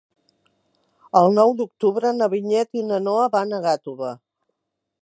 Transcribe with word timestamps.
El 1.21 1.29
nou 1.39 1.53
d'octubre 1.59 2.15
na 2.23 2.31
Vinyet 2.33 2.81
i 2.83 2.87
na 2.89 3.01
Noa 3.11 3.29
van 3.39 3.55
a 3.55 3.63
Gàtova. 3.69 4.13